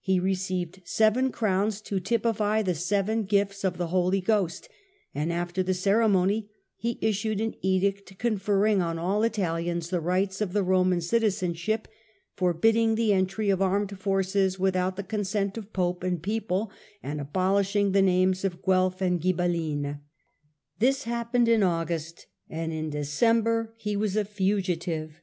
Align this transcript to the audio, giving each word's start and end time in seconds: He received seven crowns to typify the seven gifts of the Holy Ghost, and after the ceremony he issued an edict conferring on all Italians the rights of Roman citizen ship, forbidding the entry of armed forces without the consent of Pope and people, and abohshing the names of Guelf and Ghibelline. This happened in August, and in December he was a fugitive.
He 0.00 0.18
received 0.18 0.82
seven 0.84 1.30
crowns 1.30 1.80
to 1.82 2.00
typify 2.00 2.60
the 2.60 2.74
seven 2.74 3.22
gifts 3.22 3.62
of 3.62 3.76
the 3.78 3.86
Holy 3.86 4.20
Ghost, 4.20 4.68
and 5.14 5.32
after 5.32 5.62
the 5.62 5.74
ceremony 5.74 6.50
he 6.76 6.98
issued 7.00 7.40
an 7.40 7.54
edict 7.62 8.18
conferring 8.18 8.82
on 8.82 8.98
all 8.98 9.22
Italians 9.22 9.88
the 9.90 10.00
rights 10.00 10.40
of 10.40 10.56
Roman 10.56 11.00
citizen 11.00 11.54
ship, 11.54 11.86
forbidding 12.34 12.96
the 12.96 13.12
entry 13.12 13.48
of 13.48 13.62
armed 13.62 13.96
forces 13.96 14.58
without 14.58 14.96
the 14.96 15.04
consent 15.04 15.56
of 15.56 15.72
Pope 15.72 16.02
and 16.02 16.20
people, 16.20 16.72
and 17.00 17.20
abohshing 17.20 17.92
the 17.92 18.02
names 18.02 18.44
of 18.44 18.62
Guelf 18.62 19.00
and 19.00 19.20
Ghibelline. 19.20 20.00
This 20.80 21.04
happened 21.04 21.46
in 21.46 21.62
August, 21.62 22.26
and 22.48 22.72
in 22.72 22.90
December 22.90 23.72
he 23.76 23.94
was 23.96 24.16
a 24.16 24.24
fugitive. 24.24 25.22